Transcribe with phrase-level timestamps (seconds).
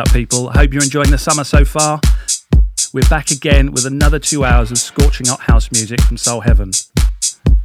[0.00, 0.50] up, people?
[0.50, 2.00] Hope you're enjoying the summer so far.
[2.92, 6.70] We're back again with another two hours of scorching hot house music from Soul Heaven.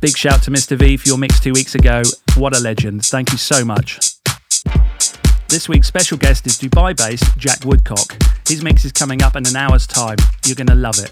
[0.02, 0.78] Big shout to Mr.
[0.78, 2.04] V for your mix two weeks ago.
[2.36, 3.06] What a legend.
[3.06, 4.00] Thank you so much.
[5.48, 8.18] This week's special guest is Dubai based Jack Woodcock.
[8.48, 10.18] His mix is coming up in an hour's time.
[10.46, 11.12] You're going to love it.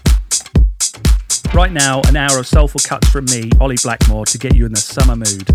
[1.54, 4.72] Right now, an hour of soulful cuts from me, Ollie Blackmore, to get you in
[4.72, 5.48] the summer mood.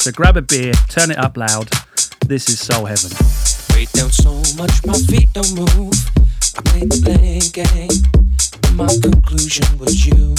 [0.00, 1.70] So grab a beer, turn it up loud.
[2.26, 3.59] This is Soul Heaven.
[3.74, 5.94] Weight down so much, my feet don't move.
[6.56, 7.96] I played the blame game,
[8.76, 10.34] my conclusion was you.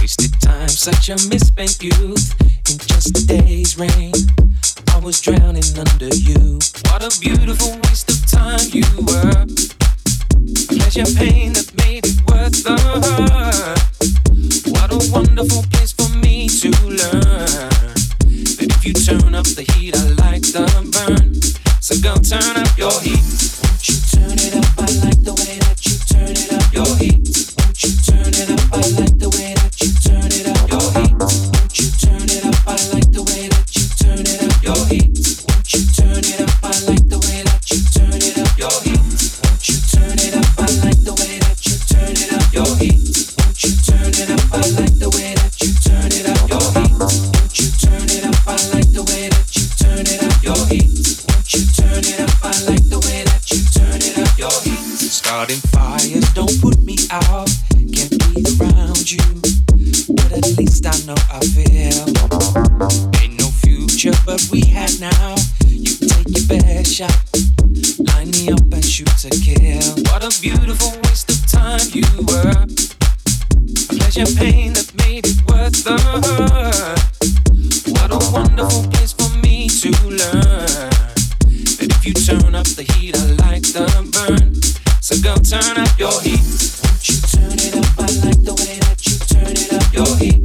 [0.00, 2.34] Wasted time, such a misspent youth.
[2.70, 4.12] In just a day's rain,
[4.94, 6.58] I was drowning under you.
[6.90, 9.46] What a beautiful waste of time you were.
[10.68, 13.80] Pleasure, pain that made it worth the hurt.
[14.72, 17.90] What a wonderful place for me to learn.
[18.58, 21.63] That if you turn up the heat, I like the burn.
[21.84, 23.20] So go turn up your heat.
[23.62, 24.64] Won't you turn it up?
[24.78, 25.63] I like the way
[55.34, 57.50] Starting fires don't put me out.
[57.92, 59.18] Can't breathe around you,
[60.14, 62.06] but at least I know I feel.
[63.20, 65.34] Ain't no future, but we had now.
[65.66, 67.18] You take your best shot,
[68.14, 70.04] line me up and shoot to kill.
[70.06, 72.54] What a beautiful waste of time you were.
[73.90, 77.00] Pleasure, pain that made it worth the hurt.
[77.90, 80.94] What a wonderful place for me to learn.
[81.74, 84.53] That if you turn up the heat, I like the burn.
[85.04, 86.40] So go turn up your heat.
[86.82, 87.84] Won't you turn it up?
[87.98, 89.92] I like the way that you turn it up.
[89.92, 90.43] Your heat.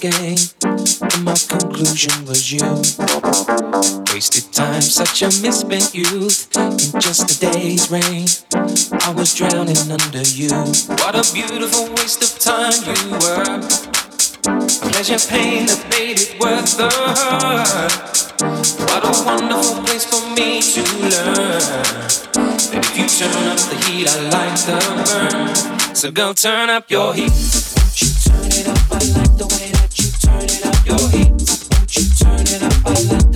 [0.00, 2.66] Game, and my conclusion was you.
[4.12, 6.48] Wasted time, such a misspent youth.
[6.56, 8.26] In just a day's rain,
[9.02, 10.50] I was drowning under you.
[10.98, 13.96] What a beautiful waste of time you were.
[14.46, 18.16] A Pleasure, pain that made it worth the hurt.
[18.90, 21.60] What a wonderful place for me to learn.
[22.72, 25.94] That if you turn up the heat, I like the burn.
[25.94, 27.30] So go turn up your heat.
[27.30, 28.78] Won't you turn it up?
[28.90, 29.75] I like the way
[30.86, 31.32] Your heat.
[31.72, 32.72] Won't you turn it up?
[32.86, 33.35] a like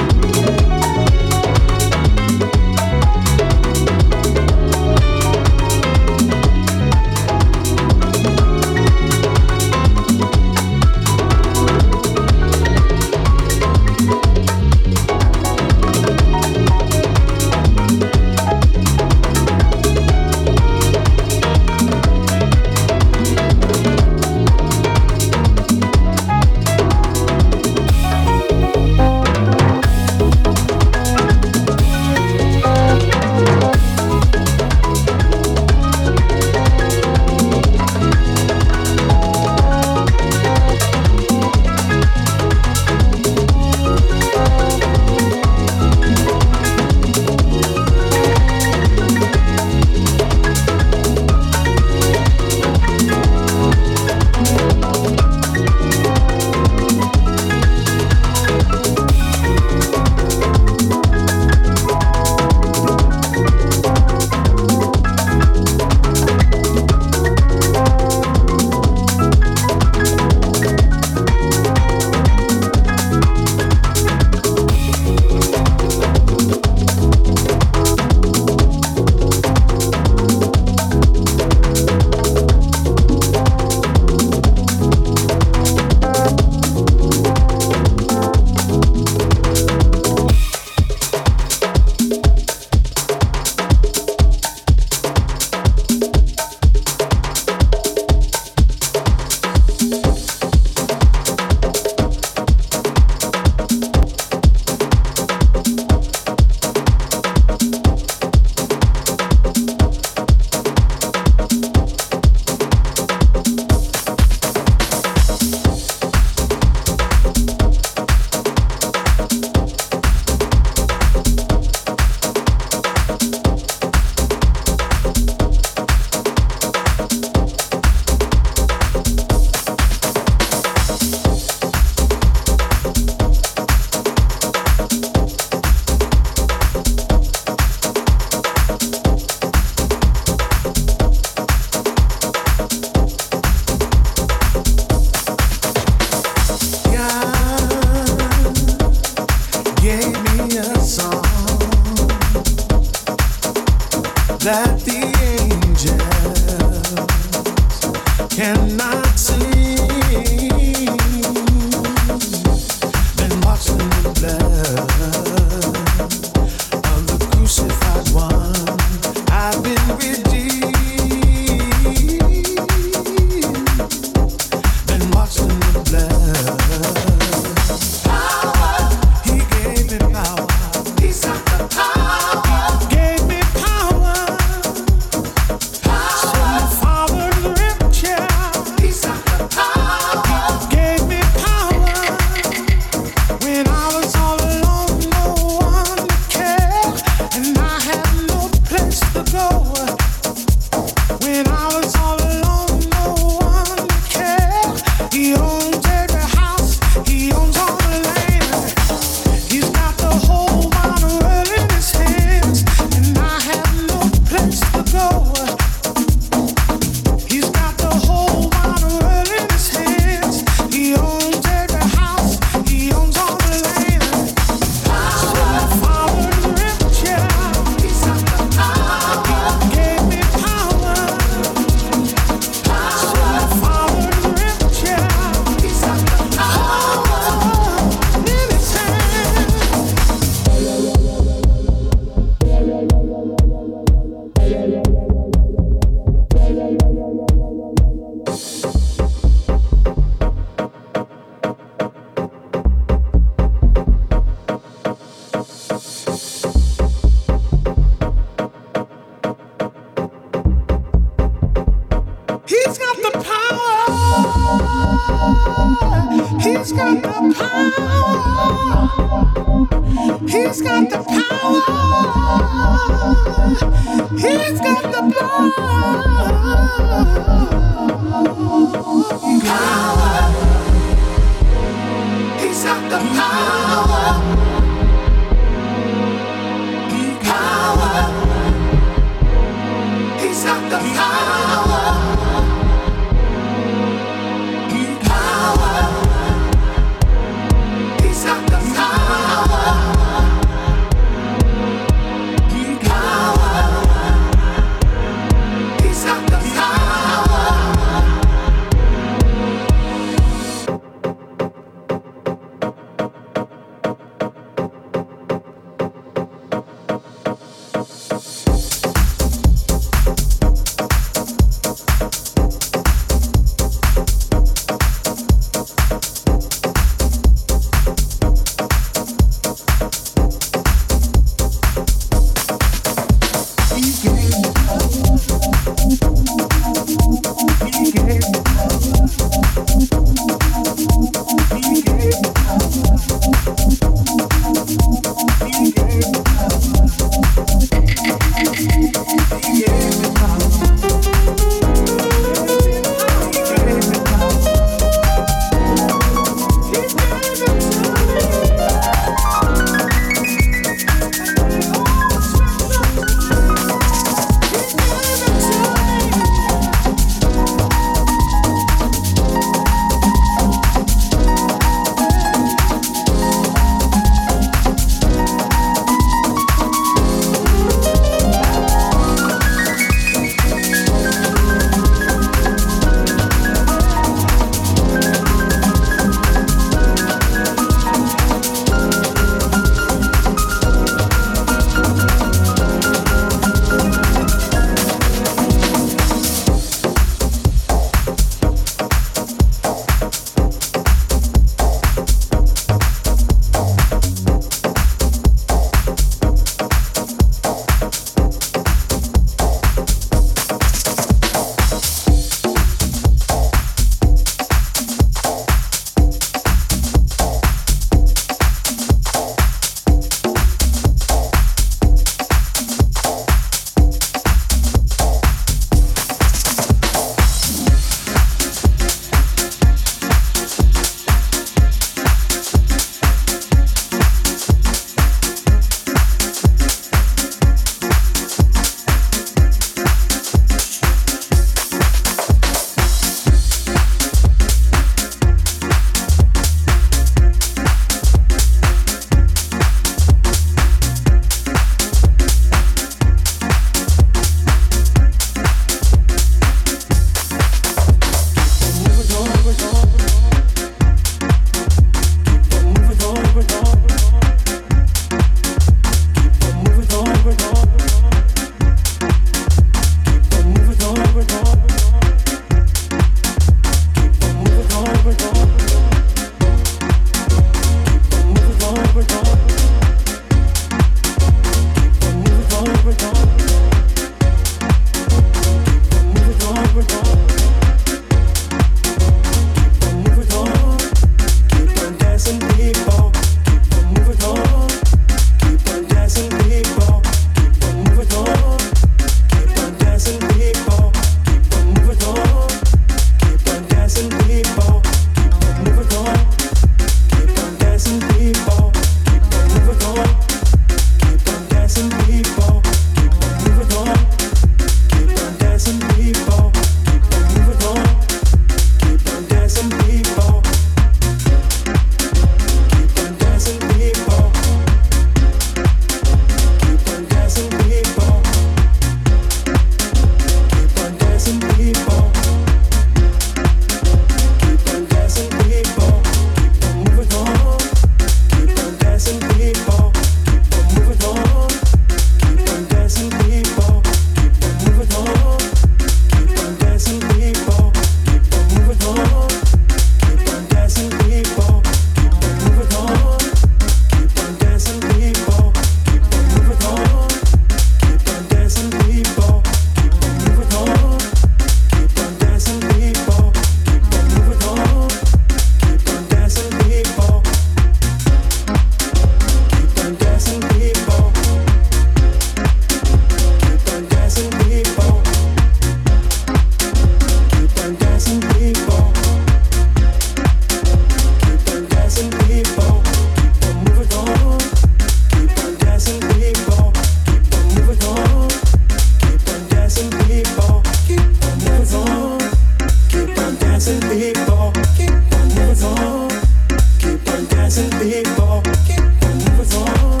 [598.21, 600.00] on, keep the movers on.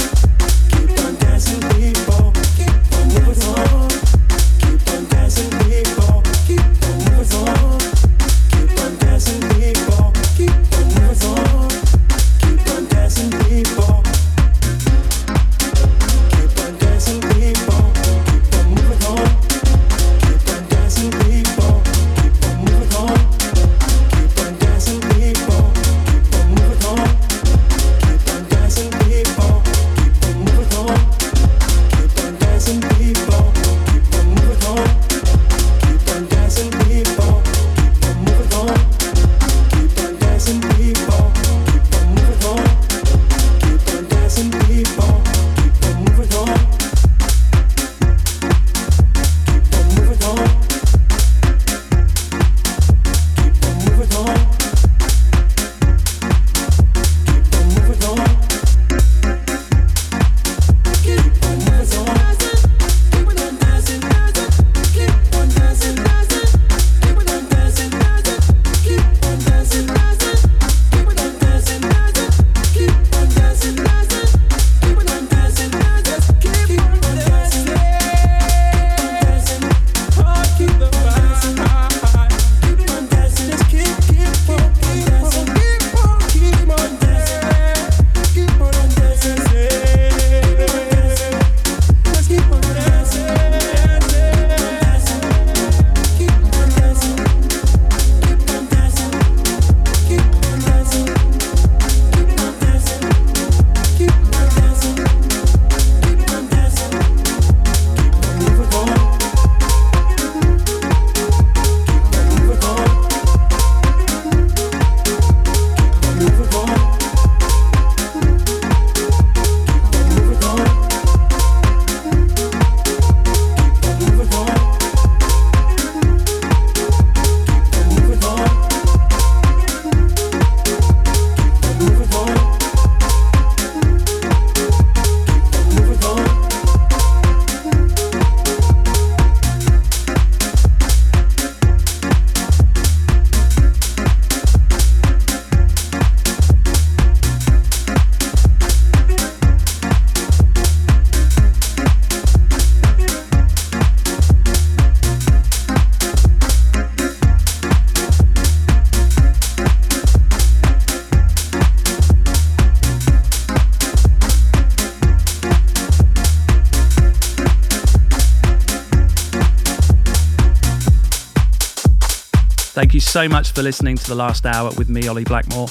[173.11, 175.67] So much for listening to the last hour with me, Ollie Blackmore.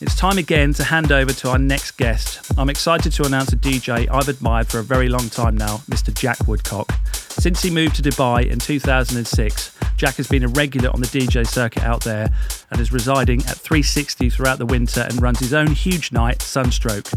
[0.00, 2.52] It's time again to hand over to our next guest.
[2.56, 6.14] I'm excited to announce a DJ I've admired for a very long time now, Mr.
[6.14, 6.92] Jack Woodcock.
[7.12, 11.44] Since he moved to Dubai in 2006, Jack has been a regular on the DJ
[11.44, 12.28] circuit out there
[12.70, 17.08] and is residing at 360 throughout the winter and runs his own huge night, Sunstroke.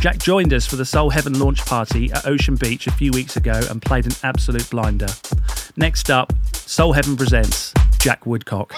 [0.00, 3.36] Jack joined us for the Soul Heaven launch party at Ocean Beach a few weeks
[3.36, 5.08] ago and played an absolute blinder.
[5.76, 8.72] Next up, Soul Heaven presents Jack Woodcock.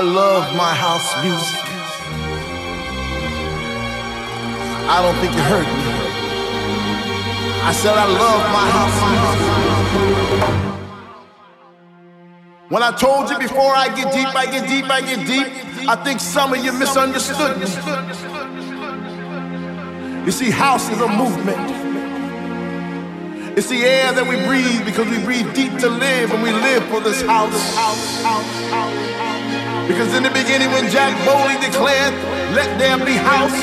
[0.00, 1.60] I love my house music.
[4.88, 5.84] I don't think you heard me.
[7.68, 9.44] I said I love my house music.
[12.70, 15.46] When I told you before I get deep, I get deep, I get deep,
[15.86, 17.66] I think some of you misunderstood me.
[20.24, 21.60] You see, house is a movement.
[23.58, 26.84] It's the air that we breathe because we breathe deep to live and we live
[26.84, 28.99] for this house.
[29.90, 32.14] Because in the beginning, when Jack Bowley declared,
[32.54, 33.58] Let there be house,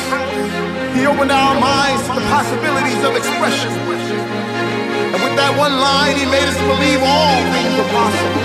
[0.91, 3.71] he opened our minds to the possibilities of expression.
[3.71, 8.43] And with that one line, he made us believe all things are possible.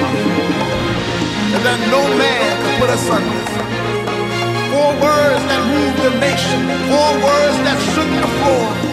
[1.58, 3.42] And that no man could put us under.
[4.70, 6.62] Four words that moved the nation.
[6.86, 8.91] Four words that shook the floor.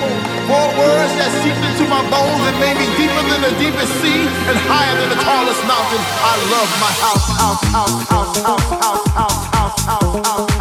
[0.49, 4.26] Four words that seeped into my bones and made me deeper than the deepest sea
[4.49, 6.01] and higher than the tallest mountain.
[6.26, 10.59] I love my house, house, house, house, house, house, house, house, house, house.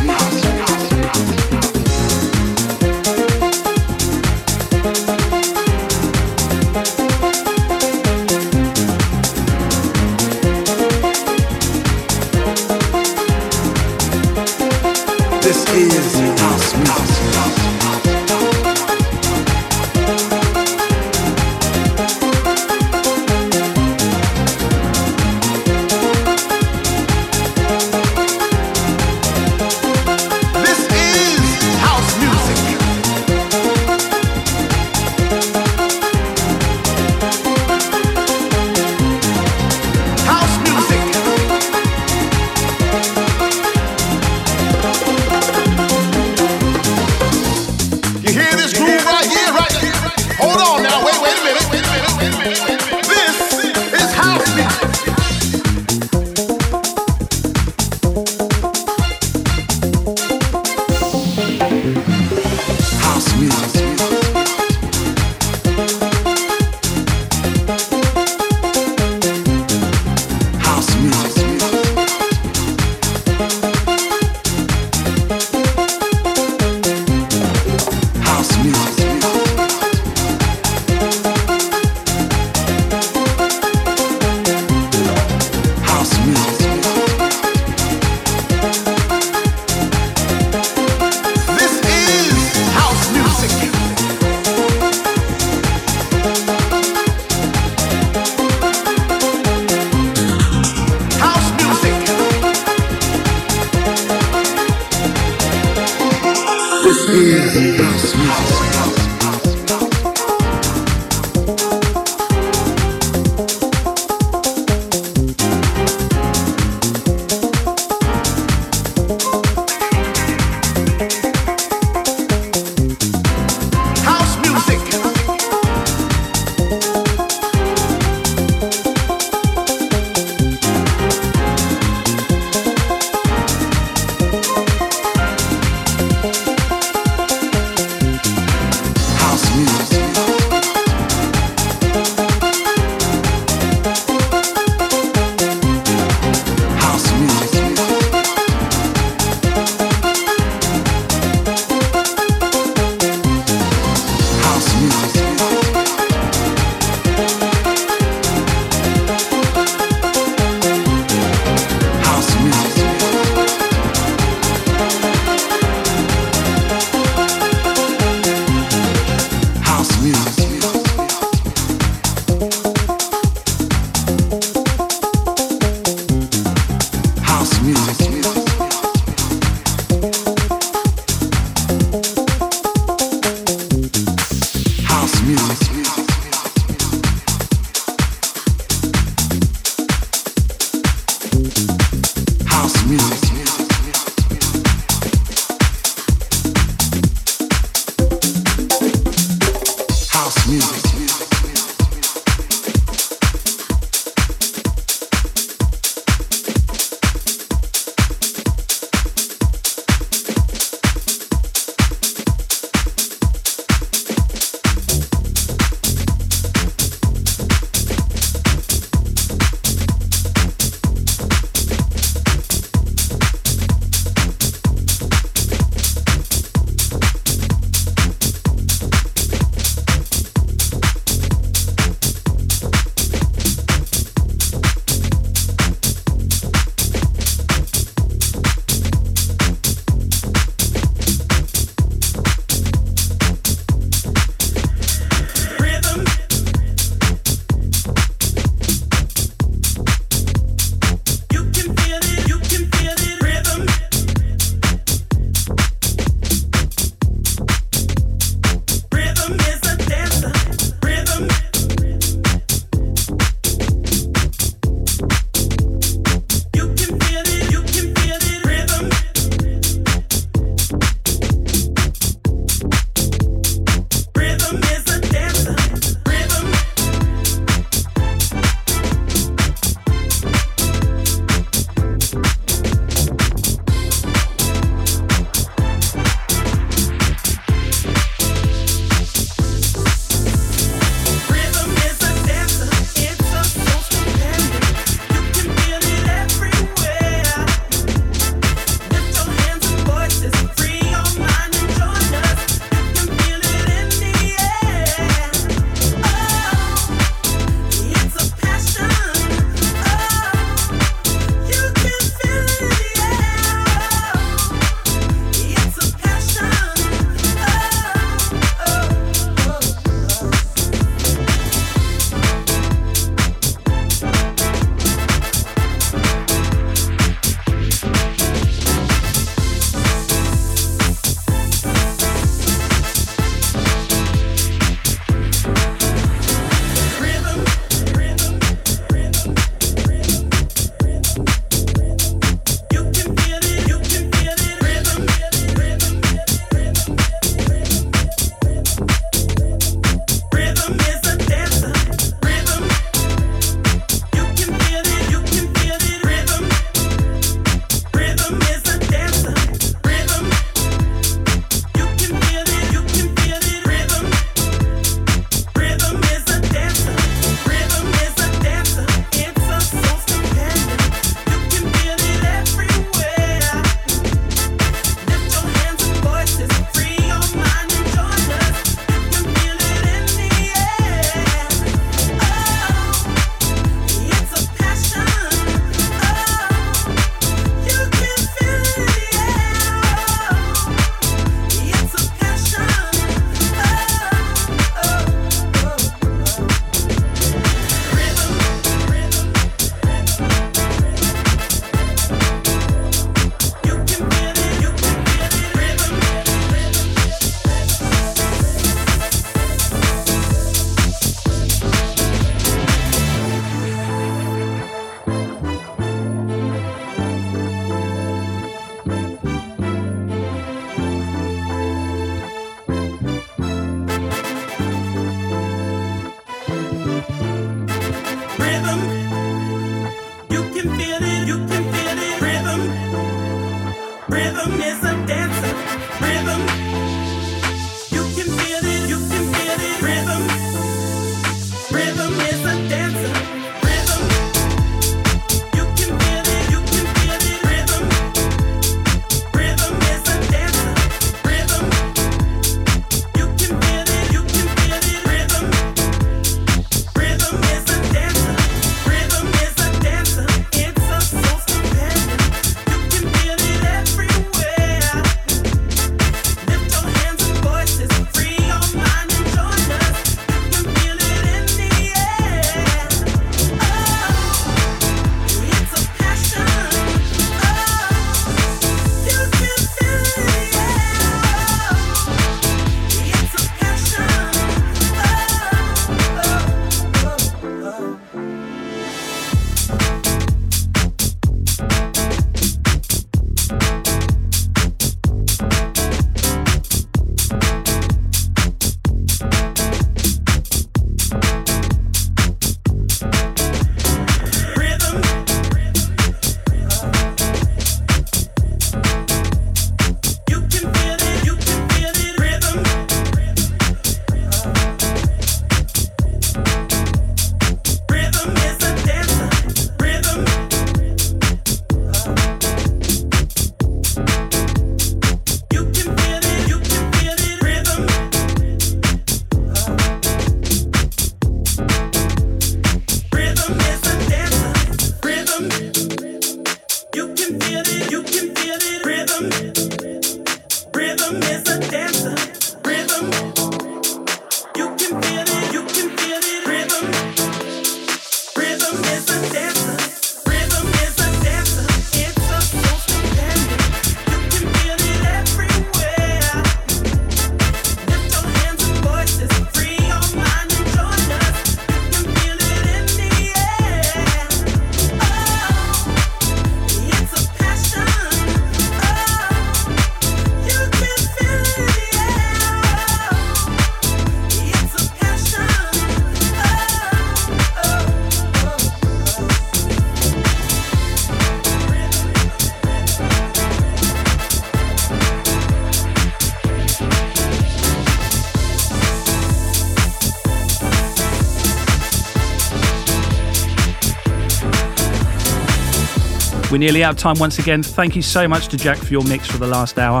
[596.56, 597.62] We're nearly out of time once again.
[597.62, 600.00] Thank you so much to Jack for your mix for the last hour.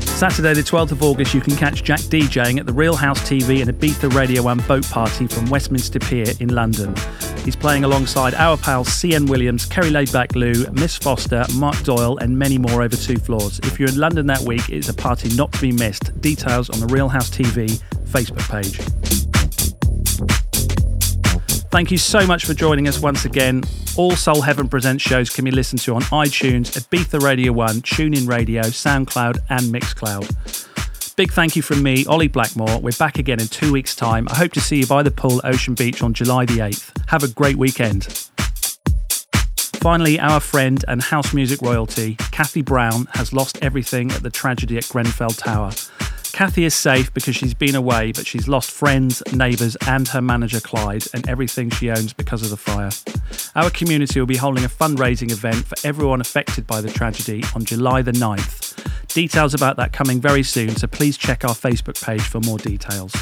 [0.00, 3.60] Saturday, the 12th of August, you can catch Jack DJing at the Real House TV
[3.60, 6.94] and Ibiza Radio 1 boat party from Westminster Pier in London.
[7.44, 12.38] He's playing alongside our pals CN Williams, Kerry Laidback Lou, Miss Foster, Mark Doyle, and
[12.38, 13.58] many more over two floors.
[13.64, 16.18] If you're in London that week, it's a party not to be missed.
[16.22, 18.80] Details on the Real House TV Facebook page.
[21.76, 23.62] Thank you so much for joining us once again.
[23.98, 28.26] All Soul Heaven Presents shows can be listened to on iTunes, Ibiza Radio 1, TuneIn
[28.26, 31.14] Radio, SoundCloud, and Mixcloud.
[31.16, 32.80] Big thank you from me, Ollie Blackmore.
[32.80, 34.26] We're back again in two weeks' time.
[34.30, 37.10] I hope to see you by the pool Ocean Beach on July the 8th.
[37.10, 38.04] Have a great weekend.
[39.74, 44.78] Finally, our friend and house music royalty, Kathy Brown, has lost everything at the tragedy
[44.78, 45.72] at Grenfell Tower.
[46.36, 50.60] Kathy is safe because she's been away, but she's lost friends, neighbours, and her manager
[50.60, 52.90] Clyde, and everything she owns because of the fire.
[53.54, 57.64] Our community will be holding a fundraising event for everyone affected by the tragedy on
[57.64, 58.76] July the 9th.
[59.14, 63.14] Details about that coming very soon, so please check our Facebook page for more details.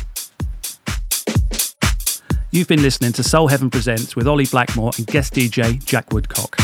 [2.50, 6.58] You've been listening to Soul Heaven Presents with Ollie Blackmore and guest DJ Jack Woodcock.